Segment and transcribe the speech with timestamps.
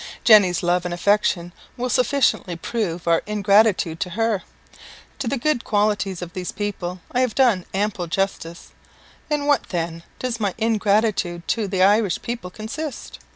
[0.23, 4.41] Jenny's love and affection will sufficiently prove our ingratitude to her.
[5.19, 8.71] To the good qualities of these people I have done ample justice.
[9.29, 13.19] In what, then, does my ingratitude to the Irish people consist?